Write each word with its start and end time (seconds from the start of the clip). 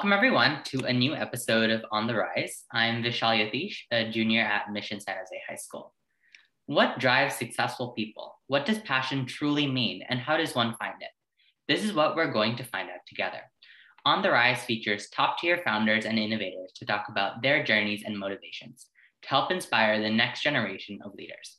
Welcome, 0.00 0.14
everyone, 0.14 0.62
to 0.64 0.86
a 0.86 0.92
new 0.94 1.14
episode 1.14 1.68
of 1.68 1.84
On 1.92 2.06
the 2.06 2.14
Rise. 2.14 2.64
I'm 2.72 3.02
Vishal 3.02 3.36
Yatish, 3.36 3.80
a 3.90 4.10
junior 4.10 4.40
at 4.40 4.72
Mission 4.72 4.98
San 4.98 5.14
Jose 5.18 5.42
High 5.46 5.56
School. 5.56 5.92
What 6.64 6.98
drives 6.98 7.34
successful 7.34 7.90
people? 7.90 8.38
What 8.46 8.64
does 8.64 8.78
passion 8.78 9.26
truly 9.26 9.66
mean, 9.66 10.02
and 10.08 10.18
how 10.18 10.38
does 10.38 10.54
one 10.54 10.74
find 10.78 10.94
it? 11.02 11.10
This 11.68 11.84
is 11.84 11.92
what 11.92 12.16
we're 12.16 12.32
going 12.32 12.56
to 12.56 12.64
find 12.64 12.88
out 12.88 13.00
together. 13.06 13.42
On 14.06 14.22
the 14.22 14.30
Rise 14.30 14.64
features 14.64 15.10
top 15.10 15.36
tier 15.36 15.60
founders 15.66 16.06
and 16.06 16.18
innovators 16.18 16.72
to 16.76 16.86
talk 16.86 17.10
about 17.10 17.42
their 17.42 17.62
journeys 17.62 18.02
and 18.02 18.18
motivations 18.18 18.86
to 19.20 19.28
help 19.28 19.50
inspire 19.50 20.00
the 20.00 20.08
next 20.08 20.40
generation 20.40 20.98
of 21.04 21.14
leaders. 21.14 21.58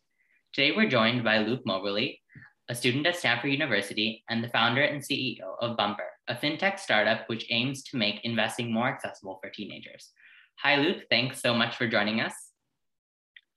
Today, 0.52 0.72
we're 0.76 0.90
joined 0.90 1.24
by 1.24 1.38
Luke 1.38 1.62
Moberly, 1.68 2.22
a 2.70 2.74
student 2.74 3.06
at 3.06 3.18
Stanford 3.18 3.52
University 3.52 4.24
and 4.32 4.44
the 4.44 4.50
founder 4.50 4.82
and 4.82 5.00
CEO 5.00 5.58
of 5.60 5.78
Bumper, 5.78 6.10
a 6.32 6.36
fintech 6.36 6.80
startup 6.80 7.28
which 7.28 7.46
aims 7.50 7.84
to 7.84 7.98
make 7.98 8.24
investing 8.24 8.72
more 8.72 8.88
accessible 8.88 9.38
for 9.44 9.50
teenagers. 9.50 10.12
Hi, 10.60 10.78
Luke. 10.78 11.04
Thanks 11.10 11.42
so 11.42 11.54
much 11.54 11.76
for 11.76 11.88
joining 11.88 12.22
us. 12.22 12.34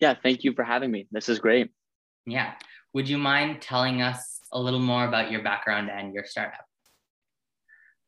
Yeah, 0.01 0.15
thank 0.21 0.43
you 0.43 0.53
for 0.55 0.65
having 0.65 0.91
me. 0.91 1.07
This 1.13 1.29
is 1.29 1.39
great. 1.39 1.71
Yeah. 2.27 2.55
Would 2.93 3.09
you 3.09 3.17
mind 3.17 3.63
telling 3.63 4.03
us 4.03 4.41
a 4.53 4.61
little 4.61 4.81
more 4.81 5.07
about 5.07 5.31
your 5.31 5.43
background 5.43 5.89
and 5.89 6.13
your 6.13 6.25
startup? 6.25 6.65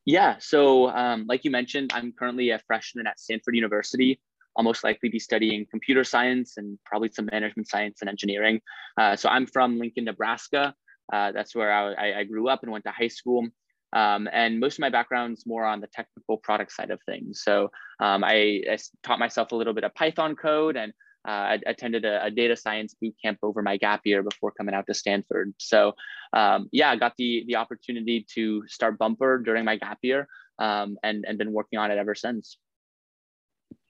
Yeah. 0.04 0.36
So, 0.40 0.88
um, 0.90 1.26
like 1.28 1.44
you 1.44 1.50
mentioned, 1.50 1.92
I'm 1.94 2.12
currently 2.12 2.50
a 2.50 2.60
freshman 2.66 3.06
at 3.06 3.20
Stanford 3.20 3.54
University. 3.54 4.20
I'll 4.56 4.64
most 4.64 4.82
likely 4.82 5.10
be 5.10 5.18
studying 5.18 5.66
computer 5.70 6.02
science 6.02 6.54
and 6.56 6.78
probably 6.84 7.10
some 7.12 7.28
management 7.30 7.68
science 7.68 7.98
and 8.00 8.10
engineering. 8.10 8.60
Uh, 8.98 9.14
so, 9.14 9.28
I'm 9.28 9.46
from 9.46 9.78
Lincoln, 9.78 10.04
Nebraska. 10.04 10.74
Uh, 11.12 11.30
that's 11.32 11.54
where 11.54 11.72
I, 11.72 12.20
I, 12.20 12.24
grew 12.24 12.48
up 12.48 12.64
and 12.64 12.72
went 12.72 12.84
to 12.84 12.90
high 12.90 13.06
school. 13.06 13.46
Um, 13.92 14.28
and 14.32 14.60
most 14.60 14.74
of 14.74 14.80
my 14.80 14.90
background 14.90 15.38
is 15.38 15.46
more 15.46 15.64
on 15.64 15.80
the 15.80 15.86
technical 15.86 16.38
product 16.38 16.72
side 16.72 16.90
of 16.90 17.00
things. 17.06 17.42
So 17.42 17.70
um, 18.00 18.24
I, 18.24 18.62
I, 18.70 18.78
taught 19.02 19.18
myself 19.18 19.52
a 19.52 19.56
little 19.56 19.72
bit 19.72 19.84
of 19.84 19.94
Python 19.94 20.34
code 20.34 20.76
and 20.76 20.92
uh, 21.26 21.30
I 21.30 21.58
attended 21.66 22.04
a, 22.04 22.24
a, 22.24 22.30
data 22.30 22.56
science 22.56 22.94
boot 23.00 23.14
camp 23.22 23.38
over 23.42 23.62
my 23.62 23.76
gap 23.76 24.02
year 24.04 24.22
before 24.22 24.52
coming 24.52 24.74
out 24.74 24.86
to 24.86 24.94
Stanford. 24.94 25.54
So 25.58 25.94
um, 26.32 26.68
yeah, 26.72 26.90
I 26.90 26.96
got 26.96 27.14
the, 27.16 27.44
the 27.46 27.56
opportunity 27.56 28.26
to 28.34 28.62
start 28.66 28.98
Bumper 28.98 29.38
during 29.38 29.64
my 29.64 29.76
gap 29.76 29.98
year 30.02 30.28
um, 30.58 30.98
and, 31.02 31.24
and 31.26 31.38
been 31.38 31.52
working 31.52 31.78
on 31.78 31.90
it 31.90 31.98
ever 31.98 32.14
since. 32.14 32.58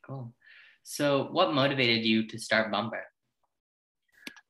Cool. 0.06 0.32
So 0.82 1.28
what 1.32 1.52
motivated 1.52 2.04
you 2.04 2.26
to 2.28 2.38
start 2.38 2.70
Bumper? 2.70 3.04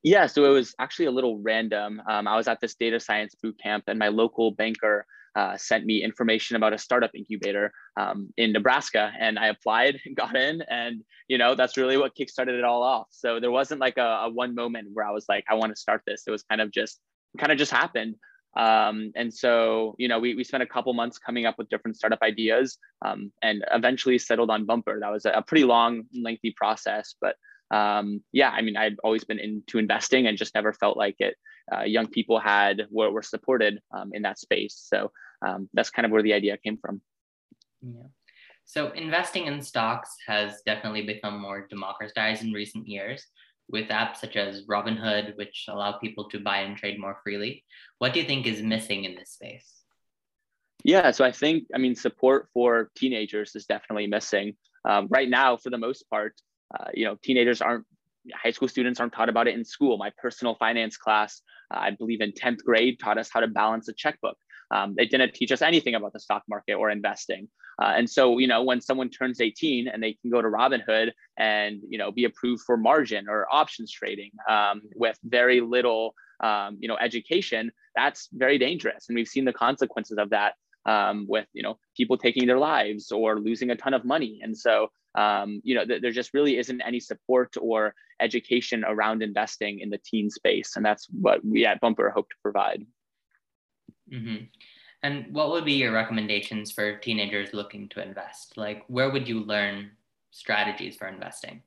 Yeah, 0.02 0.26
so 0.26 0.44
it 0.44 0.50
was 0.50 0.74
actually 0.78 1.06
a 1.06 1.10
little 1.10 1.40
random. 1.40 2.00
Um, 2.08 2.28
I 2.28 2.36
was 2.36 2.46
at 2.46 2.60
this 2.60 2.76
data 2.76 3.00
science 3.00 3.34
boot 3.42 3.58
camp, 3.60 3.84
and 3.88 3.98
my 3.98 4.06
local 4.06 4.52
banker 4.52 5.04
uh, 5.36 5.56
sent 5.56 5.84
me 5.84 6.02
information 6.02 6.56
about 6.56 6.72
a 6.72 6.78
startup 6.78 7.10
incubator 7.14 7.70
um, 7.96 8.32
in 8.36 8.52
Nebraska, 8.52 9.12
and 9.20 9.38
I 9.38 9.48
applied, 9.48 10.00
got 10.16 10.34
in, 10.34 10.62
and 10.62 11.02
you 11.28 11.38
know 11.38 11.54
that's 11.54 11.76
really 11.76 11.98
what 11.98 12.16
kickstarted 12.16 12.58
it 12.58 12.64
all 12.64 12.82
off. 12.82 13.08
So 13.10 13.38
there 13.38 13.50
wasn't 13.50 13.80
like 13.80 13.98
a, 13.98 14.24
a 14.24 14.30
one 14.30 14.54
moment 14.54 14.88
where 14.92 15.06
I 15.06 15.12
was 15.12 15.26
like, 15.28 15.44
I 15.48 15.54
want 15.54 15.72
to 15.72 15.80
start 15.80 16.02
this. 16.06 16.22
It 16.26 16.30
was 16.30 16.42
kind 16.42 16.60
of 16.60 16.70
just 16.70 17.00
kind 17.38 17.52
of 17.52 17.58
just 17.58 17.70
happened. 17.70 18.16
Um, 18.56 19.12
and 19.14 19.32
so, 19.32 19.94
you 19.98 20.08
know, 20.08 20.18
we, 20.18 20.34
we 20.34 20.42
spent 20.42 20.62
a 20.62 20.66
couple 20.66 20.94
months 20.94 21.18
coming 21.18 21.44
up 21.44 21.56
with 21.58 21.68
different 21.68 21.98
startup 21.98 22.22
ideas 22.22 22.78
um, 23.04 23.30
and 23.42 23.62
eventually 23.70 24.18
settled 24.18 24.48
on 24.48 24.64
Bumper. 24.64 24.98
That 24.98 25.12
was 25.12 25.26
a, 25.26 25.30
a 25.32 25.42
pretty 25.42 25.64
long, 25.64 26.04
lengthy 26.14 26.54
process, 26.56 27.16
but 27.20 27.36
um, 27.70 28.22
yeah, 28.32 28.50
I 28.50 28.62
mean, 28.62 28.76
I'd 28.76 28.96
always 29.02 29.24
been 29.24 29.38
into 29.38 29.78
investing 29.78 30.26
and 30.26 30.38
just 30.38 30.54
never 30.54 30.72
felt 30.72 30.96
like 30.96 31.16
it. 31.18 31.36
Uh, 31.72 31.82
young 31.82 32.06
people 32.06 32.38
had 32.38 32.86
were, 32.90 33.10
were 33.10 33.22
supported 33.22 33.80
um, 33.92 34.10
in 34.12 34.22
that 34.22 34.38
space. 34.38 34.80
So 34.88 35.10
um, 35.46 35.68
that's 35.72 35.90
kind 35.90 36.06
of 36.06 36.12
where 36.12 36.22
the 36.22 36.32
idea 36.32 36.56
came 36.56 36.78
from. 36.78 37.00
Yeah. 37.82 38.08
So 38.64 38.90
investing 38.90 39.46
in 39.46 39.62
stocks 39.62 40.16
has 40.26 40.62
definitely 40.66 41.02
become 41.02 41.40
more 41.40 41.66
democratized 41.68 42.42
in 42.42 42.52
recent 42.52 42.88
years 42.88 43.24
with 43.68 43.88
apps 43.88 44.16
such 44.16 44.36
as 44.36 44.64
Robinhood, 44.66 45.36
which 45.36 45.66
allow 45.68 45.92
people 45.92 46.28
to 46.30 46.40
buy 46.40 46.58
and 46.58 46.76
trade 46.76 46.98
more 46.98 47.18
freely. 47.22 47.64
What 47.98 48.12
do 48.12 48.20
you 48.20 48.26
think 48.26 48.46
is 48.46 48.62
missing 48.62 49.04
in 49.04 49.14
this 49.14 49.30
space? 49.30 49.82
Yeah, 50.84 51.10
so 51.10 51.24
I 51.24 51.32
think, 51.32 51.64
I 51.74 51.78
mean, 51.78 51.96
support 51.96 52.48
for 52.52 52.90
teenagers 52.96 53.56
is 53.56 53.66
definitely 53.66 54.06
missing. 54.06 54.56
Um, 54.84 55.08
right 55.10 55.28
now, 55.28 55.56
for 55.56 55.70
the 55.70 55.78
most 55.78 56.08
part, 56.10 56.34
uh, 56.78 56.90
you 56.94 57.04
know, 57.04 57.16
teenagers 57.22 57.60
aren't 57.60 57.84
high 58.34 58.50
school 58.50 58.68
students 58.68 59.00
aren't 59.00 59.12
taught 59.12 59.28
about 59.28 59.48
it 59.48 59.54
in 59.54 59.64
school. 59.64 59.98
My 59.98 60.10
personal 60.18 60.56
finance 60.56 60.96
class, 60.96 61.42
uh, 61.74 61.78
I 61.78 61.90
believe 61.90 62.20
in 62.20 62.32
10th 62.32 62.64
grade, 62.64 62.98
taught 62.98 63.18
us 63.18 63.30
how 63.32 63.40
to 63.40 63.48
balance 63.48 63.88
a 63.88 63.92
checkbook. 63.92 64.36
Um, 64.70 64.94
they 64.96 65.06
didn't 65.06 65.34
teach 65.34 65.52
us 65.52 65.62
anything 65.62 65.94
about 65.94 66.12
the 66.12 66.20
stock 66.20 66.42
market 66.48 66.74
or 66.74 66.90
investing. 66.90 67.48
Uh, 67.80 67.92
and 67.96 68.08
so, 68.08 68.38
you 68.38 68.46
know, 68.46 68.62
when 68.62 68.80
someone 68.80 69.10
turns 69.10 69.40
18 69.40 69.88
and 69.88 70.02
they 70.02 70.14
can 70.14 70.30
go 70.30 70.40
to 70.40 70.48
Robinhood 70.48 71.12
and, 71.38 71.80
you 71.88 71.98
know, 71.98 72.10
be 72.10 72.24
approved 72.24 72.62
for 72.62 72.76
margin 72.76 73.28
or 73.28 73.46
options 73.52 73.92
trading 73.92 74.30
um, 74.48 74.82
with 74.94 75.18
very 75.24 75.60
little, 75.60 76.14
um, 76.42 76.78
you 76.80 76.88
know, 76.88 76.96
education, 76.96 77.70
that's 77.94 78.28
very 78.32 78.58
dangerous. 78.58 79.08
And 79.08 79.16
we've 79.16 79.28
seen 79.28 79.44
the 79.44 79.52
consequences 79.52 80.18
of 80.18 80.30
that 80.30 80.54
um, 80.86 81.26
with, 81.28 81.46
you 81.52 81.62
know, 81.62 81.78
people 81.96 82.16
taking 82.16 82.46
their 82.46 82.58
lives 82.58 83.12
or 83.12 83.38
losing 83.38 83.70
a 83.70 83.76
ton 83.76 83.92
of 83.94 84.04
money. 84.04 84.40
And 84.42 84.56
so, 84.56 84.88
um, 85.16 85.60
you 85.64 85.74
know, 85.74 85.84
th- 85.84 86.02
there 86.02 86.12
just 86.12 86.34
really 86.34 86.58
isn't 86.58 86.80
any 86.80 87.00
support 87.00 87.54
or 87.60 87.94
education 88.20 88.84
around 88.86 89.22
investing 89.22 89.80
in 89.80 89.90
the 89.90 89.98
teen 89.98 90.30
space. 90.30 90.76
And 90.76 90.84
that's 90.84 91.06
what 91.10 91.44
we 91.44 91.66
at 91.66 91.80
Bumper 91.80 92.10
hope 92.10 92.28
to 92.28 92.36
provide. 92.42 92.86
Mm-hmm. 94.12 94.44
And 95.02 95.32
what 95.32 95.50
would 95.50 95.64
be 95.64 95.74
your 95.74 95.92
recommendations 95.92 96.72
for 96.72 96.96
teenagers 96.98 97.52
looking 97.52 97.88
to 97.90 98.02
invest? 98.02 98.56
Like, 98.56 98.84
where 98.88 99.10
would 99.10 99.28
you 99.28 99.40
learn 99.40 99.90
strategies 100.30 100.96
for 100.96 101.06
investing? 101.06 101.62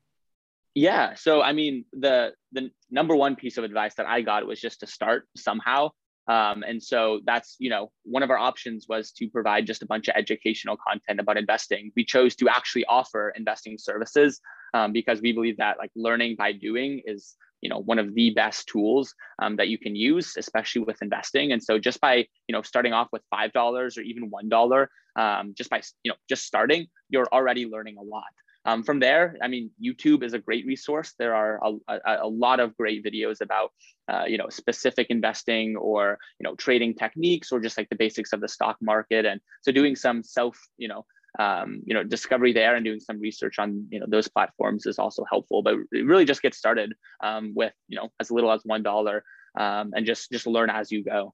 Yeah. 0.76 1.14
So, 1.16 1.42
I 1.42 1.54
mean, 1.54 1.86
the 1.94 2.34
the 2.52 2.72
number 2.90 3.16
one 3.16 3.36
piece 3.36 3.58
of 3.58 3.64
advice 3.64 3.96
that 3.96 4.08
I 4.08 4.22
got 4.22 4.46
was 4.46 4.60
just 4.60 4.80
to 4.82 4.88
start 4.88 5.28
somehow. 5.36 5.90
Um, 6.28 6.64
and 6.64 6.82
so 6.82 7.22
that's, 7.26 7.56
you 7.58 7.72
know, 7.72 7.92
one 8.04 8.22
of 8.22 8.30
our 8.30 8.38
options 8.38 8.86
was 8.88 9.12
to 9.14 9.28
provide 9.30 9.66
just 9.66 9.82
a 9.82 9.88
bunch 9.88 10.08
of 10.08 10.16
educational 10.16 10.78
content 10.78 11.20
about 11.20 11.38
investing. 11.38 11.92
We 11.96 12.06
chose 12.06 12.36
to 12.36 12.50
actually 12.50 12.86
offer 12.86 13.34
investing 13.36 13.80
services 13.80 14.40
um, 14.76 14.94
because 14.94 15.22
we 15.22 15.34
believe 15.34 15.58
that 15.58 15.80
like 15.80 15.90
learning 15.96 16.36
by 16.38 16.52
doing 16.52 17.02
is, 17.04 17.36
you 17.62 17.70
know, 17.70 17.80
one 17.80 18.00
of 18.00 18.14
the 18.16 18.32
best 18.32 18.68
tools 18.68 19.14
um, 19.42 19.56
that 19.58 19.68
you 19.68 19.78
can 19.78 19.96
use, 19.96 20.36
especially 20.38 20.82
with 20.84 21.02
investing. 21.02 21.52
And 21.52 21.62
so 21.62 21.80
just 21.80 22.00
by, 22.00 22.28
you 22.48 22.54
know, 22.54 22.62
starting 22.62 22.94
off 22.94 23.10
with 23.12 23.22
$5 23.34 23.98
or 23.98 24.02
even 24.02 24.32
$1, 24.32 24.88
um, 25.16 25.54
just 25.58 25.70
by, 25.70 25.82
you 26.04 26.12
know, 26.12 26.16
just 26.28 26.46
starting, 26.46 26.88
you're 27.10 27.28
already 27.32 27.66
learning 27.66 27.98
a 27.98 28.04
lot. 28.04 28.24
Um, 28.66 28.84
from 28.84 29.00
there, 29.00 29.38
I 29.42 29.48
mean, 29.48 29.72
YouTube 29.82 30.22
is 30.22 30.34
a 30.34 30.40
great 30.40 30.66
resource. 30.66 31.14
There 31.18 31.34
are 31.34 31.60
a, 31.64 31.72
a, 31.88 32.18
a 32.24 32.28
lot 32.28 32.60
of 32.60 32.76
great 32.76 33.04
videos 33.04 33.42
about, 33.42 33.72
uh, 34.12 34.26
you 34.28 34.38
know, 34.38 34.50
specific 34.50 35.08
investing 35.10 35.78
or, 35.78 36.20
you 36.40 36.44
know, 36.44 36.56
trading 36.56 36.94
techniques 36.94 37.52
or 37.52 37.60
just 37.60 37.78
like 37.78 37.90
the 37.90 37.96
basics 37.96 38.34
of 38.34 38.42
the 38.42 38.48
stock 38.48 38.78
market. 38.82 39.26
And 39.26 39.40
so 39.62 39.72
doing 39.72 39.96
some 39.96 40.24
self, 40.24 40.60
you 40.78 40.90
know, 40.90 41.06
um, 41.38 41.82
you 41.86 41.94
know, 41.94 42.04
discovery 42.04 42.54
there 42.54 42.76
and 42.76 42.84
doing 42.84 43.00
some 43.00 43.20
research 43.20 43.60
on, 43.60 43.88
you 43.92 44.00
know, 44.00 44.06
those 44.08 44.28
platforms 44.28 44.86
is 44.86 44.98
also 44.98 45.24
helpful. 45.30 45.62
But 45.62 45.76
really 45.92 46.26
just 46.26 46.42
get 46.42 46.56
started 46.56 46.94
um, 47.24 47.54
with, 47.56 47.74
you 47.88 47.98
know, 47.98 48.10
as 48.20 48.32
little 48.32 48.52
as 48.52 48.62
one 48.64 48.84
dollar 48.84 49.24
um, 49.58 49.94
and 49.96 50.06
just 50.06 50.32
just 50.32 50.48
learn 50.48 50.70
as 50.70 50.92
you 50.92 51.04
go. 51.04 51.34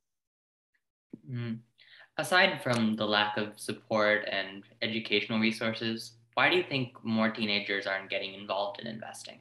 Mm. 1.30 1.60
Aside 2.18 2.62
from 2.62 2.96
the 2.96 3.06
lack 3.06 3.38
of 3.38 3.60
support 3.60 4.28
and 4.32 4.64
educational 4.82 5.40
resources, 5.40 6.14
why 6.34 6.50
do 6.50 6.56
you 6.56 6.64
think 6.64 6.94
more 7.04 7.30
teenagers 7.30 7.88
aren't 7.88 8.10
getting 8.10 8.34
involved 8.34 8.80
in 8.80 8.88
investing? 8.88 9.40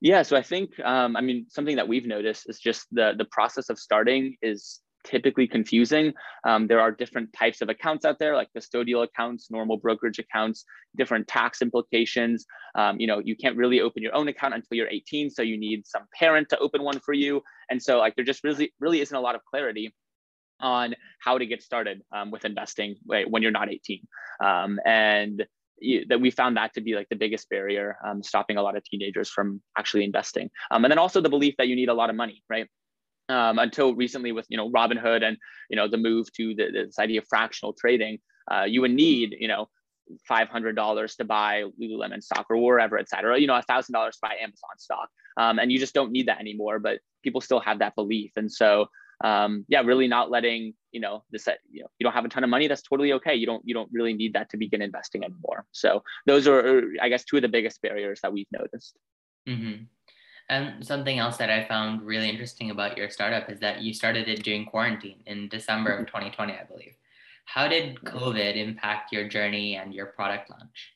Yeah, 0.00 0.22
so 0.22 0.36
I 0.36 0.42
think 0.42 0.78
um, 0.80 1.16
I 1.16 1.20
mean 1.20 1.46
something 1.48 1.76
that 1.76 1.86
we've 1.86 2.06
noticed 2.06 2.48
is 2.48 2.58
just 2.58 2.86
the 2.92 3.12
the 3.16 3.26
process 3.26 3.70
of 3.70 3.78
starting 3.78 4.36
is 4.42 4.80
typically 5.04 5.46
confusing. 5.46 6.12
Um, 6.44 6.66
there 6.66 6.80
are 6.80 6.90
different 6.90 7.32
types 7.32 7.60
of 7.60 7.68
accounts 7.68 8.04
out 8.04 8.18
there, 8.18 8.34
like 8.34 8.48
custodial 8.56 9.04
accounts, 9.04 9.50
normal 9.50 9.76
brokerage 9.76 10.18
accounts, 10.18 10.64
different 10.96 11.28
tax 11.28 11.62
implications. 11.62 12.46
Um, 12.74 13.00
you 13.00 13.06
know, 13.06 13.20
you 13.24 13.36
can't 13.36 13.56
really 13.56 13.80
open 13.80 14.02
your 14.02 14.14
own 14.14 14.28
account 14.28 14.54
until 14.54 14.76
you're 14.76 14.88
18, 14.88 15.30
so 15.30 15.42
you 15.42 15.58
need 15.58 15.86
some 15.86 16.02
parent 16.18 16.48
to 16.50 16.58
open 16.58 16.82
one 16.82 17.00
for 17.00 17.14
you. 17.14 17.42
And 17.70 17.82
so, 17.82 17.98
like, 17.98 18.16
there 18.16 18.24
just 18.24 18.44
really 18.44 18.72
really 18.80 19.00
isn't 19.00 19.16
a 19.16 19.20
lot 19.20 19.34
of 19.34 19.44
clarity 19.44 19.94
on 20.60 20.94
how 21.20 21.38
to 21.38 21.46
get 21.46 21.62
started 21.62 22.02
um, 22.14 22.30
with 22.30 22.44
investing 22.44 22.96
when 23.04 23.42
you're 23.42 23.50
not 23.50 23.68
18. 23.68 24.00
Um, 24.44 24.78
and 24.84 25.44
that 26.08 26.20
we 26.20 26.30
found 26.30 26.56
that 26.56 26.72
to 26.74 26.80
be 26.80 26.94
like 26.94 27.08
the 27.08 27.16
biggest 27.16 27.48
barrier 27.48 27.96
um, 28.06 28.22
stopping 28.22 28.56
a 28.56 28.62
lot 28.62 28.76
of 28.76 28.84
teenagers 28.84 29.28
from 29.28 29.60
actually 29.76 30.04
investing. 30.04 30.48
Um, 30.70 30.84
and 30.84 30.92
then 30.92 30.98
also 30.98 31.20
the 31.20 31.28
belief 31.28 31.54
that 31.58 31.68
you 31.68 31.76
need 31.76 31.88
a 31.88 31.94
lot 31.94 32.10
of 32.10 32.16
money, 32.16 32.42
right? 32.48 32.68
Um, 33.32 33.58
until 33.58 33.94
recently 33.94 34.32
with 34.32 34.46
you 34.48 34.56
know 34.56 34.70
Robinhood 34.70 35.22
and 35.22 35.36
you 35.70 35.76
know 35.76 35.88
the 35.88 35.96
move 35.96 36.32
to 36.34 36.54
the, 36.54 36.70
this 36.72 36.98
idea 36.98 37.20
of 37.20 37.26
fractional 37.28 37.72
trading, 37.72 38.18
uh, 38.50 38.64
you 38.64 38.80
would 38.82 38.92
need 38.92 39.34
you 39.38 39.48
know 39.48 39.68
five 40.28 40.48
hundred 40.48 40.76
dollars 40.76 41.16
to 41.16 41.24
buy 41.24 41.64
Lululemon 41.80 42.22
stock 42.22 42.46
or 42.50 42.56
wherever, 42.56 42.98
et 42.98 43.08
cetera. 43.08 43.38
You 43.38 43.46
know, 43.46 43.56
a 43.56 43.62
thousand 43.62 43.94
dollars 43.94 44.16
to 44.16 44.20
buy 44.22 44.34
Amazon 44.40 44.76
stock, 44.78 45.08
um, 45.36 45.58
and 45.58 45.72
you 45.72 45.78
just 45.78 45.94
don't 45.94 46.12
need 46.12 46.26
that 46.28 46.40
anymore. 46.40 46.78
But 46.78 46.98
people 47.22 47.40
still 47.40 47.60
have 47.60 47.78
that 47.78 47.94
belief, 47.94 48.32
and 48.36 48.50
so 48.50 48.86
um, 49.24 49.64
yeah, 49.68 49.80
really 49.80 50.08
not 50.08 50.30
letting 50.30 50.74
you 50.92 51.00
know 51.00 51.24
this 51.30 51.48
you 51.70 51.82
know 51.82 51.88
you 51.98 52.04
don't 52.04 52.12
have 52.12 52.24
a 52.24 52.28
ton 52.28 52.44
of 52.44 52.50
money 52.50 52.68
that's 52.68 52.82
totally 52.82 53.12
okay 53.14 53.34
you 53.34 53.46
don't 53.46 53.62
you 53.64 53.74
don't 53.74 53.88
really 53.92 54.12
need 54.12 54.34
that 54.34 54.48
to 54.50 54.56
begin 54.56 54.82
investing 54.82 55.24
anymore 55.24 55.64
so 55.72 56.02
those 56.26 56.46
are 56.46 56.82
i 57.00 57.08
guess 57.08 57.24
two 57.24 57.36
of 57.36 57.42
the 57.42 57.48
biggest 57.48 57.80
barriers 57.82 58.20
that 58.22 58.32
we've 58.32 58.46
noticed 58.52 58.98
mm-hmm. 59.48 59.84
And 60.52 60.86
something 60.86 61.18
else 61.18 61.36
that 61.36 61.50
i 61.50 61.64
found 61.64 62.02
really 62.02 62.28
interesting 62.28 62.70
about 62.70 62.96
your 62.96 63.08
startup 63.08 63.50
is 63.50 63.58
that 63.60 63.82
you 63.82 63.92
started 63.94 64.28
it 64.28 64.42
during 64.42 64.64
quarantine 64.64 65.20
in 65.26 65.48
december 65.48 65.90
of 65.90 66.06
2020 66.06 66.52
i 66.52 66.64
believe 66.64 66.94
how 67.44 67.66
did 67.66 67.96
covid 68.04 68.56
impact 68.56 69.12
your 69.12 69.26
journey 69.28 69.76
and 69.76 69.94
your 69.94 70.06
product 70.06 70.50
launch 70.50 70.92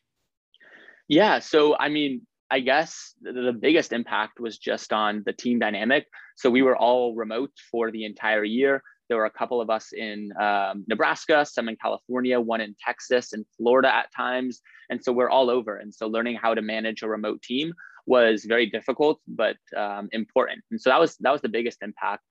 yeah 1.08 1.38
so 1.38 1.76
i 1.78 1.88
mean 1.88 2.20
I 2.50 2.60
guess 2.60 3.14
the 3.20 3.56
biggest 3.58 3.92
impact 3.92 4.38
was 4.38 4.58
just 4.58 4.92
on 4.92 5.22
the 5.26 5.32
team 5.32 5.58
dynamic. 5.58 6.06
So 6.36 6.48
we 6.50 6.62
were 6.62 6.76
all 6.76 7.14
remote 7.14 7.50
for 7.70 7.90
the 7.90 8.04
entire 8.04 8.44
year. 8.44 8.82
There 9.08 9.18
were 9.18 9.26
a 9.26 9.30
couple 9.30 9.60
of 9.60 9.70
us 9.70 9.92
in 9.92 10.32
um, 10.40 10.84
Nebraska, 10.88 11.44
some 11.44 11.68
in 11.68 11.76
California, 11.76 12.40
one 12.40 12.60
in 12.60 12.74
Texas 12.84 13.32
and 13.32 13.44
Florida 13.56 13.92
at 13.92 14.12
times. 14.14 14.60
And 14.90 15.02
so 15.02 15.12
we're 15.12 15.30
all 15.30 15.50
over. 15.50 15.76
And 15.76 15.94
so 15.94 16.06
learning 16.06 16.36
how 16.40 16.54
to 16.54 16.62
manage 16.62 17.02
a 17.02 17.08
remote 17.08 17.42
team 17.42 17.72
was 18.06 18.44
very 18.44 18.66
difficult, 18.66 19.20
but 19.26 19.56
um, 19.76 20.08
important. 20.12 20.62
And 20.70 20.80
so 20.80 20.90
that 20.90 21.00
was 21.00 21.16
that 21.20 21.32
was 21.32 21.42
the 21.42 21.48
biggest 21.48 21.82
impact. 21.82 22.22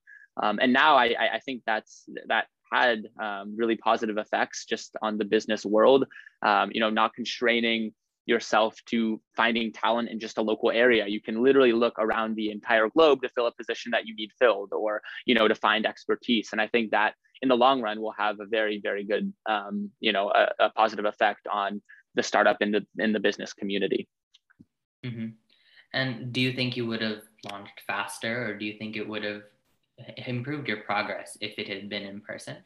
Um, 0.42 0.58
and 0.60 0.72
now 0.72 0.96
I, 0.96 1.14
I 1.36 1.40
think 1.44 1.62
that's 1.66 2.04
that 2.28 2.46
had 2.72 3.04
um, 3.20 3.54
really 3.56 3.76
positive 3.76 4.18
effects 4.18 4.64
just 4.66 4.96
on 5.02 5.18
the 5.18 5.24
business 5.24 5.64
world. 5.64 6.04
Um, 6.42 6.70
you 6.72 6.80
know, 6.80 6.90
not 6.90 7.14
constraining 7.14 7.92
yourself 8.26 8.76
to 8.86 9.20
finding 9.36 9.72
talent 9.72 10.10
in 10.10 10.18
just 10.18 10.36
a 10.36 10.42
local 10.42 10.70
area 10.70 11.06
you 11.06 11.20
can 11.20 11.42
literally 11.42 11.72
look 11.72 11.94
around 11.98 12.34
the 12.34 12.50
entire 12.50 12.88
globe 12.88 13.22
to 13.22 13.28
fill 13.28 13.46
a 13.46 13.52
position 13.52 13.90
that 13.92 14.04
you 14.04 14.14
need 14.16 14.30
filled 14.38 14.72
or 14.72 15.00
you 15.24 15.34
know 15.34 15.46
to 15.46 15.54
find 15.54 15.86
expertise 15.86 16.48
and 16.50 16.60
i 16.60 16.66
think 16.66 16.90
that 16.90 17.14
in 17.40 17.48
the 17.48 17.56
long 17.56 17.80
run 17.80 18.00
will 18.00 18.14
have 18.18 18.40
a 18.40 18.46
very 18.46 18.80
very 18.82 19.04
good 19.04 19.32
um, 19.48 19.90
you 20.00 20.12
know 20.12 20.30
a, 20.30 20.48
a, 20.58 20.70
positive 20.70 21.04
effect 21.04 21.46
on 21.52 21.80
the 22.16 22.22
startup 22.22 22.56
in 22.60 22.72
the 22.72 22.84
in 22.98 23.12
the 23.12 23.20
business 23.20 23.52
community 23.52 24.08
mm-hmm. 25.04 25.28
And 25.96 26.32
do 26.32 26.40
you 26.40 26.52
think 26.52 26.76
you 26.76 26.86
would 26.86 27.02
have 27.02 27.22
launched 27.50 27.80
faster 27.86 28.48
or 28.48 28.58
do 28.58 28.64
you 28.64 28.78
think 28.78 28.96
it 28.96 29.08
would 29.08 29.24
have 29.24 29.42
improved 30.26 30.68
your 30.68 30.78
progress 30.78 31.36
if 31.40 31.58
it 31.58 31.68
had 31.68 31.88
been 31.88 32.02
in 32.02 32.20
person 32.20 32.56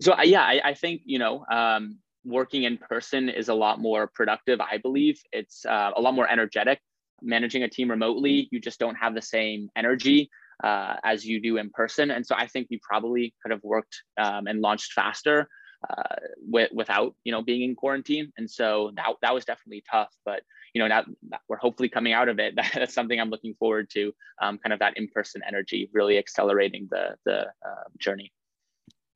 so 0.00 0.20
yeah 0.22 0.42
I, 0.42 0.60
I 0.64 0.74
think 0.74 1.02
you 1.04 1.18
know 1.18 1.44
um, 1.52 1.98
working 2.24 2.64
in 2.64 2.76
person 2.76 3.28
is 3.28 3.48
a 3.48 3.54
lot 3.54 3.80
more 3.80 4.10
productive, 4.14 4.60
I 4.60 4.78
believe. 4.78 5.20
It's 5.32 5.64
uh, 5.64 5.92
a 5.96 6.00
lot 6.00 6.14
more 6.14 6.28
energetic. 6.28 6.80
Managing 7.22 7.62
a 7.62 7.68
team 7.68 7.90
remotely, 7.90 8.48
you 8.50 8.60
just 8.60 8.78
don't 8.78 8.94
have 8.94 9.14
the 9.14 9.22
same 9.22 9.68
energy 9.76 10.30
uh, 10.64 10.96
as 11.04 11.24
you 11.24 11.40
do 11.40 11.56
in 11.58 11.70
person. 11.70 12.10
And 12.10 12.26
so 12.26 12.34
I 12.34 12.46
think 12.46 12.68
we 12.70 12.80
probably 12.82 13.34
could 13.42 13.50
have 13.50 13.62
worked 13.62 14.02
um, 14.18 14.46
and 14.46 14.60
launched 14.60 14.92
faster 14.92 15.48
uh, 15.88 16.16
with, 16.36 16.70
without, 16.72 17.14
you 17.24 17.32
know, 17.32 17.42
being 17.42 17.62
in 17.62 17.74
quarantine. 17.74 18.32
And 18.36 18.50
so 18.50 18.92
that, 18.96 19.06
that 19.22 19.34
was 19.34 19.44
definitely 19.44 19.82
tough. 19.90 20.10
But, 20.24 20.42
you 20.74 20.80
know, 20.80 20.88
now 20.88 21.04
we're 21.48 21.56
hopefully 21.56 21.88
coming 21.88 22.12
out 22.12 22.28
of 22.28 22.38
it. 22.38 22.54
That's 22.74 22.94
something 22.94 23.18
I'm 23.20 23.30
looking 23.30 23.54
forward 23.54 23.90
to, 23.90 24.12
um, 24.42 24.58
kind 24.58 24.72
of 24.72 24.78
that 24.80 24.96
in-person 24.96 25.42
energy, 25.46 25.90
really 25.92 26.18
accelerating 26.18 26.88
the, 26.90 27.16
the 27.24 27.46
uh, 27.64 27.88
journey. 27.98 28.32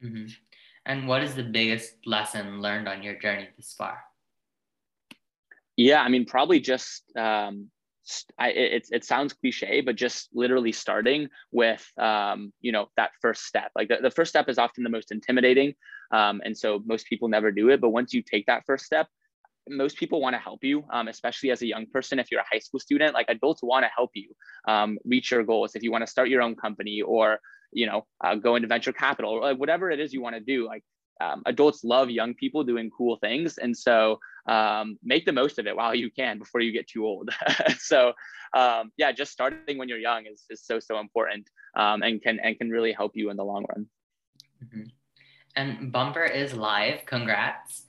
Mm-hmm. 0.03 0.27
And 0.87 1.09
what 1.09 1.23
is 1.23 1.35
the 1.35 1.43
biggest 1.43 1.95
lesson 2.05 2.61
learned 2.61 2.89
on 2.89 3.03
your 3.03 3.19
journey 3.19 3.49
this 3.57 3.75
far? 3.77 4.03
Yeah, 5.77 6.03
I 6.03 6.09
mean, 6.09 6.25
probably 6.25 6.61
just 6.61 7.03
um, 7.17 7.71
I, 8.39 8.49
it, 8.51 8.89
it 8.91 9.05
sounds 9.05 9.33
cliche, 9.33 9.81
but 9.81 9.97
just 9.97 10.29
literally 10.33 10.73
starting 10.73 11.29
with, 11.53 11.87
um, 11.99 12.53
you 12.61 12.73
know, 12.73 12.89
that 12.97 13.11
first 13.21 13.45
step. 13.45 13.71
Like 13.75 13.89
the, 13.89 13.99
the 14.03 14.11
first 14.11 14.31
step 14.31 14.49
is 14.49 14.59
often 14.59 14.85
the 14.85 14.91
most 14.91 15.13
intimidating. 15.13 15.75
Um, 16.13 16.41
and 16.45 16.57
so 16.57 16.83
most 16.85 17.07
people 17.07 17.29
never 17.29 17.51
do 17.51 17.71
it. 17.71 17.81
But 17.81 17.91
once 17.91 18.13
you 18.13 18.23
take 18.23 18.47
that 18.47 18.65
first 18.67 18.85
step, 18.85 19.09
most 19.69 19.97
people 19.97 20.21
want 20.21 20.35
to 20.35 20.41
help 20.41 20.63
you, 20.63 20.85
um, 20.93 21.09
especially 21.09 21.51
as 21.51 21.63
a 21.63 21.67
young 21.67 21.87
person. 21.87 22.19
If 22.19 22.31
you're 22.31 22.41
a 22.41 22.47
high 22.51 22.59
school 22.59 22.81
student, 22.81 23.15
like 23.15 23.27
adults 23.29 23.63
want 23.63 23.85
to 23.85 23.91
help 23.95 24.11
you 24.15 24.35
um, 24.69 24.99
reach 25.05 25.31
your 25.31 25.43
goals. 25.43 25.75
If 25.75 25.83
you 25.83 25.91
want 25.91 26.03
to 26.05 26.11
start 26.11 26.29
your 26.29 26.43
own 26.43 26.55
company 26.55 27.01
or 27.03 27.39
you 27.73 27.87
know 27.87 28.07
uh, 28.23 28.35
go 28.35 28.57
into 28.57 28.69
venture 28.69 28.93
capital 28.93 29.33
or 29.33 29.55
whatever 29.55 29.91
it 29.91 30.01
is 30.01 30.13
you 30.13 30.23
want 30.23 30.37
to 30.37 30.41
do, 30.41 30.67
like 30.67 30.85
um, 31.21 31.43
adults 31.47 31.85
love 31.85 32.11
young 32.11 32.35
people 32.35 32.65
doing 32.65 32.91
cool 32.97 33.17
things, 33.17 33.59
and 33.59 33.77
so 33.77 34.19
um, 34.49 34.99
make 35.03 35.25
the 35.25 35.33
most 35.33 35.59
of 35.59 35.67
it 35.67 35.77
while 35.77 35.95
you 35.95 36.11
can 36.11 36.39
before 36.39 36.61
you 36.61 36.73
get 36.73 36.89
too 36.89 37.05
old. 37.05 37.31
so 37.79 38.13
um, 38.55 38.93
yeah, 38.97 39.13
just 39.13 39.33
starting 39.33 39.79
when 39.79 39.89
you're 39.89 39.99
young 39.99 40.27
is, 40.27 40.45
is 40.51 40.65
so 40.65 40.79
so 40.79 40.99
important 40.99 41.49
um, 41.77 42.03
and 42.03 42.23
can 42.23 42.39
and 42.41 42.59
can 42.59 42.71
really 42.71 42.93
help 42.93 43.13
you 43.15 43.31
in 43.31 43.37
the 43.37 43.45
long 43.45 43.65
run. 43.69 43.87
Mm-hmm. 44.65 44.83
And 45.57 45.93
Bumper 45.93 46.25
is 46.25 46.55
live. 46.55 47.07
Congrats. 47.07 47.85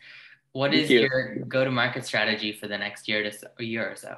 What 0.51 0.73
is 0.73 0.89
you. 0.89 1.01
your 1.01 1.35
go-to-market 1.39 2.05
strategy 2.05 2.53
for 2.53 2.67
the 2.67 2.77
next 2.77 3.07
year 3.07 3.23
to 3.29 3.49
a 3.59 3.63
year 3.63 3.91
or 3.91 3.95
so? 3.95 4.17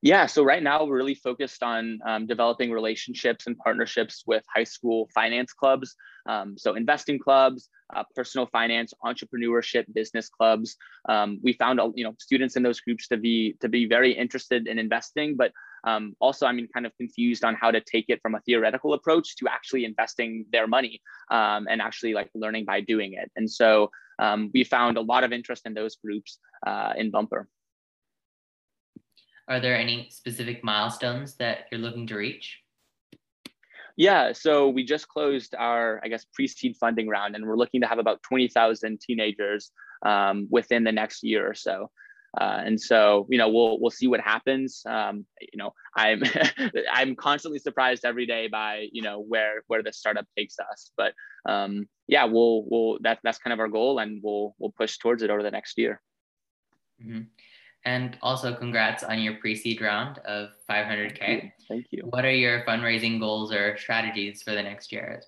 Yeah, 0.00 0.26
so 0.26 0.44
right 0.44 0.62
now 0.62 0.84
we're 0.84 0.96
really 0.96 1.16
focused 1.16 1.64
on 1.64 1.98
um, 2.06 2.26
developing 2.26 2.70
relationships 2.70 3.48
and 3.48 3.58
partnerships 3.58 4.22
with 4.26 4.44
high 4.54 4.62
school 4.62 5.08
finance 5.12 5.52
clubs. 5.52 5.96
Um, 6.28 6.56
so 6.56 6.74
investing 6.74 7.18
clubs, 7.18 7.68
uh, 7.92 8.04
personal 8.14 8.46
finance, 8.46 8.94
entrepreneurship, 9.04 9.92
business 9.92 10.28
clubs. 10.28 10.76
Um, 11.08 11.40
we 11.42 11.52
found 11.54 11.80
you 11.96 12.04
know 12.04 12.14
students 12.20 12.54
in 12.54 12.62
those 12.62 12.78
groups 12.78 13.08
to 13.08 13.16
be 13.16 13.56
to 13.60 13.68
be 13.68 13.86
very 13.86 14.12
interested 14.12 14.68
in 14.68 14.78
investing, 14.78 15.34
but 15.36 15.50
um, 15.82 16.14
also 16.20 16.46
I 16.46 16.52
mean 16.52 16.68
kind 16.72 16.86
of 16.86 16.96
confused 16.96 17.44
on 17.44 17.56
how 17.56 17.72
to 17.72 17.80
take 17.80 18.04
it 18.08 18.20
from 18.22 18.36
a 18.36 18.40
theoretical 18.42 18.94
approach 18.94 19.34
to 19.38 19.48
actually 19.48 19.84
investing 19.84 20.46
their 20.52 20.68
money 20.68 21.00
um, 21.28 21.66
and 21.68 21.82
actually 21.82 22.14
like 22.14 22.30
learning 22.36 22.66
by 22.66 22.82
doing 22.82 23.14
it. 23.14 23.32
And 23.34 23.50
so 23.50 23.90
um, 24.20 24.52
we 24.54 24.62
found 24.62 24.96
a 24.96 25.00
lot 25.00 25.24
of 25.24 25.32
interest 25.32 25.66
in 25.66 25.74
those 25.74 25.96
groups 25.96 26.38
uh, 26.64 26.92
in 26.96 27.10
Bumper. 27.10 27.48
Are 29.48 29.60
there 29.60 29.76
any 29.76 30.08
specific 30.10 30.62
milestones 30.62 31.34
that 31.36 31.66
you're 31.70 31.80
looking 31.80 32.06
to 32.08 32.16
reach? 32.16 32.60
Yeah, 33.96 34.32
so 34.32 34.68
we 34.68 34.84
just 34.84 35.08
closed 35.08 35.54
our, 35.58 36.00
I 36.04 36.08
guess, 36.08 36.24
pre-seed 36.32 36.76
funding 36.76 37.08
round, 37.08 37.34
and 37.34 37.44
we're 37.44 37.56
looking 37.56 37.80
to 37.80 37.86
have 37.88 37.98
about 37.98 38.22
20,000 38.22 39.00
teenagers 39.00 39.72
um, 40.06 40.46
within 40.50 40.84
the 40.84 40.92
next 40.92 41.24
year 41.24 41.48
or 41.48 41.54
so. 41.54 41.90
Uh, 42.38 42.62
and 42.64 42.80
so, 42.80 43.26
you 43.30 43.38
know, 43.38 43.48
we'll 43.48 43.80
we'll 43.80 43.90
see 43.90 44.06
what 44.06 44.20
happens. 44.20 44.82
Um, 44.86 45.24
you 45.40 45.56
know, 45.56 45.72
I'm 45.96 46.22
I'm 46.92 47.16
constantly 47.16 47.58
surprised 47.58 48.04
every 48.04 48.26
day 48.26 48.48
by 48.48 48.86
you 48.92 49.02
know 49.02 49.18
where 49.18 49.62
where 49.66 49.82
the 49.82 49.92
startup 49.92 50.26
takes 50.36 50.56
us. 50.58 50.92
But 50.96 51.14
um, 51.48 51.88
yeah, 52.06 52.24
we'll 52.24 52.64
we'll 52.68 52.98
that 53.00 53.18
that's 53.24 53.38
kind 53.38 53.52
of 53.52 53.60
our 53.60 53.68
goal, 53.68 53.98
and 53.98 54.20
we'll 54.22 54.54
we'll 54.58 54.74
push 54.76 54.98
towards 54.98 55.22
it 55.22 55.30
over 55.30 55.42
the 55.42 55.50
next 55.50 55.78
year. 55.78 56.02
Mm-hmm. 57.02 57.22
And 57.84 58.18
also, 58.22 58.54
congrats 58.54 59.02
on 59.02 59.20
your 59.20 59.34
pre-seed 59.34 59.80
round 59.80 60.18
of 60.18 60.50
500k. 60.68 61.18
Thank 61.18 61.42
you. 61.42 61.50
Thank 61.68 61.86
you. 61.90 62.02
What 62.10 62.24
are 62.24 62.32
your 62.32 62.64
fundraising 62.64 63.20
goals 63.20 63.52
or 63.52 63.76
strategies 63.78 64.42
for 64.42 64.52
the 64.52 64.62
next 64.62 64.92
year? 64.92 65.22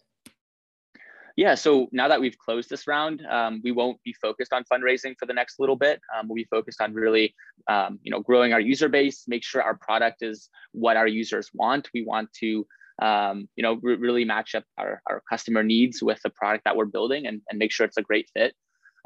Yeah, 1.37 1.54
so 1.54 1.88
now 1.92 2.09
that 2.09 2.21
we've 2.21 2.37
closed 2.37 2.69
this 2.69 2.87
round, 2.87 3.25
um, 3.30 3.61
we 3.64 3.73
won't 3.73 4.02
be 4.02 4.14
focused 4.21 4.52
on 4.52 4.64
fundraising 4.71 5.14
for 5.19 5.26
the 5.26 5.33
next 5.33 5.59
little 5.59 5.76
bit. 5.76 6.00
Um, 6.14 6.28
we'll 6.28 6.37
be 6.37 6.45
focused 6.45 6.80
on 6.83 6.92
really, 6.92 7.35
um, 7.69 7.99
you 8.02 8.11
know, 8.11 8.21
growing 8.21 8.52
our 8.52 8.61
user 8.61 8.88
base, 8.88 9.25
make 9.26 9.45
sure 9.45 9.62
our 9.62 9.76
product 9.76 10.23
is 10.23 10.50
what 10.73 10.97
our 10.97 11.07
users 11.07 11.49
want. 11.54 11.88
We 11.95 12.04
want 12.04 12.30
to, 12.40 12.66
um, 13.00 13.49
you 13.57 13.62
know, 13.62 13.78
re- 13.80 13.97
really 13.97 14.25
match 14.25 14.54
up 14.54 14.64
our, 14.76 15.00
our 15.09 15.23
customer 15.30 15.62
needs 15.62 16.02
with 16.02 16.21
the 16.23 16.30
product 16.30 16.64
that 16.64 16.76
we're 16.76 16.85
building 16.85 17.26
and, 17.26 17.40
and 17.49 17.59
make 17.59 17.73
sure 17.73 17.87
it's 17.87 17.97
a 17.97 18.02
great 18.02 18.28
fit. 18.35 18.54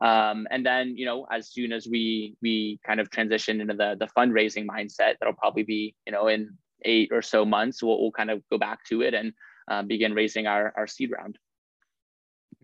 Um, 0.02 0.46
and 0.50 0.66
then, 0.66 0.96
you 0.96 1.06
know, 1.06 1.26
as 1.30 1.50
soon 1.52 1.72
as 1.72 1.86
we 1.86 2.36
we 2.42 2.80
kind 2.86 3.00
of 3.00 3.10
transition 3.10 3.60
into 3.60 3.74
the 3.74 3.96
the 3.98 4.08
fundraising 4.16 4.66
mindset, 4.66 5.14
that'll 5.20 5.34
probably 5.34 5.62
be, 5.62 5.94
you 6.06 6.12
know, 6.12 6.28
in 6.28 6.56
eight 6.84 7.10
or 7.12 7.22
so 7.22 7.44
months, 7.44 7.82
we'll, 7.82 8.00
we'll 8.00 8.10
kind 8.10 8.30
of 8.30 8.42
go 8.50 8.58
back 8.58 8.84
to 8.86 9.02
it 9.02 9.14
and 9.14 9.32
uh, 9.70 9.82
begin 9.82 10.14
raising 10.14 10.46
our, 10.46 10.72
our 10.76 10.86
seed 10.86 11.10
round. 11.10 11.38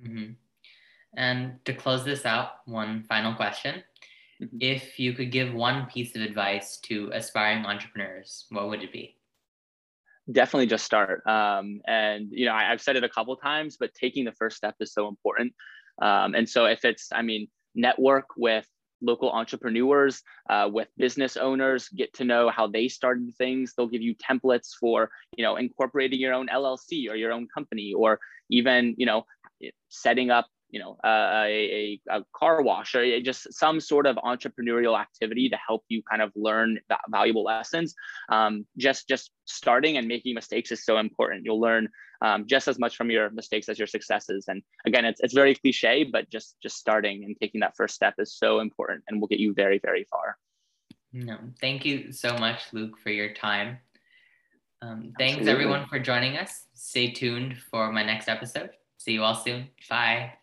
Mm-hmm. 0.03 0.33
And 1.17 1.65
to 1.65 1.75
close 1.75 2.05
this 2.05 2.25
out, 2.25 2.51
one 2.67 3.05
final 3.05 3.35
question. 3.35 3.83
Mm-hmm. 4.43 4.57
If 4.61 4.99
you 4.99 5.13
could 5.13 5.33
give 5.33 5.53
one 5.53 5.87
piece 5.87 6.15
of 6.15 6.23
advice 6.23 6.79
to 6.85 7.11
aspiring 7.13 7.65
entrepreneurs, 7.67 8.47
what 8.51 8.69
would 8.69 8.83
it 8.83 8.93
be? 8.93 9.17
Definitely 10.31 10.67
just 10.67 10.85
start. 10.85 11.27
Um, 11.27 11.81
and, 11.87 12.29
you 12.31 12.47
know, 12.47 12.53
I, 12.53 12.65
have 12.65 12.81
said 12.81 12.97
it 12.97 13.03
a 13.03 13.09
couple 13.09 13.35
times, 13.37 13.77
but 13.79 13.93
taking 13.95 14.25
the 14.25 14.33
first 14.33 14.57
step 14.57 14.77
is 14.79 14.93
so 14.93 15.09
important. 15.09 15.53
Um, 16.01 16.35
and 16.35 16.49
so 16.49 16.65
if 16.65 16.85
it's, 16.85 17.09
I 17.13 17.23
mean, 17.23 17.49
network 17.75 18.27
with 18.37 18.67
local 19.03 19.31
entrepreneurs, 19.31 20.23
uh, 20.49 20.69
with 20.71 20.89
business 20.97 21.37
owners, 21.37 21.89
get 21.89 22.13
to 22.15 22.25
know 22.25 22.51
how 22.51 22.67
they 22.67 22.89
started 22.89 23.35
things. 23.37 23.73
They'll 23.77 23.89
give 23.89 24.03
you 24.03 24.15
templates 24.15 24.71
for, 24.79 25.11
you 25.37 25.45
know, 25.45 25.57
incorporating 25.57 26.21
your 26.21 26.35
own 26.35 26.49
LLC 26.49 27.09
or 27.11 27.17
your 27.17 27.33
own 27.33 27.49
company, 27.53 27.95
or 27.97 28.21
even, 28.51 28.95
you 28.99 29.07
know, 29.07 29.25
setting 29.89 30.31
up 30.31 30.47
you 30.71 30.81
know, 30.81 30.97
uh, 31.05 31.45
a, 31.47 32.01
a, 32.11 32.25
car 32.33 32.63
wash 32.63 32.95
or 32.95 33.21
just 33.21 33.53
some 33.53 33.81
sort 33.81 34.07
of 34.07 34.17
entrepreneurial 34.17 34.99
activity 34.99 35.49
to 35.49 35.57
help 35.57 35.85
you 35.89 36.03
kind 36.09 36.23
of 36.23 36.33
learn 36.37 36.79
valuable 37.09 37.45
lessons. 37.45 37.95
Um, 38.29 38.67
just 38.77 39.09
just 39.09 39.31
starting 39.45 39.97
and 39.97 40.07
making 40.07 40.35
mistakes 40.35 40.71
is 40.71 40.85
so 40.85 40.99
important. 40.99 41.45
You'll 41.45 41.61
learn 41.61 41.89
um, 42.23 42.47
just 42.47 42.69
as 42.69 42.79
much 42.79 42.97
from 42.97 43.11
your 43.11 43.31
mistakes 43.31 43.69
as 43.69 43.79
your 43.79 43.87
successes. 43.87 44.45
And 44.49 44.63
again, 44.87 45.05
it's 45.05 45.21
it's 45.21 45.35
very 45.35 45.55
cliche, 45.55 46.05
but 46.05 46.31
just 46.31 46.57
just 46.63 46.77
starting 46.77 47.25
and 47.25 47.37
taking 47.41 47.61
that 47.61 47.77
first 47.77 47.95
step 47.95 48.15
is 48.19 48.35
so 48.35 48.61
important 48.61 49.05
and 49.09 49.21
will 49.21 49.29
get 49.29 49.41
you 49.41 49.55
very 49.55 49.79
very 49.79 50.05
far. 50.11 50.37
No, 51.13 51.39
thank 51.61 51.85
you 51.85 52.13
so 52.13 52.37
much, 52.39 52.63
Luke, 52.73 52.97
for 52.99 53.11
your 53.11 53.35
time. 53.35 53.79
Um, 54.83 55.13
thanks 55.19 55.39
Absolutely. 55.39 55.53
everyone 55.53 55.87
for 55.89 55.99
joining 55.99 56.37
us. 56.37 56.67
Stay 56.75 57.11
tuned 57.11 57.59
for 57.59 57.93
my 57.93 58.05
next 58.05 58.29
episode. 58.29 58.71
See 58.97 59.13
you 59.13 59.23
all 59.23 59.35
soon. 59.35 59.69
Bye. 59.89 60.40